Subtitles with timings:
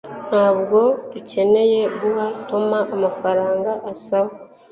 [0.29, 0.79] Ntabwo
[1.11, 4.31] dukeneye guha Tom amafaranga asaba